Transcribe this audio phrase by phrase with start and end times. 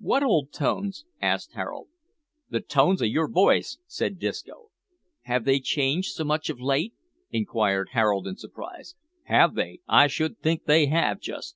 [0.00, 1.86] "What old tones?" asked Harold.
[2.50, 4.70] "The tones of your voice," said Disco.
[5.22, 6.94] "Have they changed so much of late?"
[7.30, 8.96] inquired Harold in surprise.
[9.26, 9.78] "Have they?
[9.86, 11.54] I should think they have, just.